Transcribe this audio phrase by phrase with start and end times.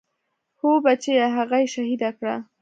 [0.59, 2.35] هو بچيه هغه يې شهيده کړه.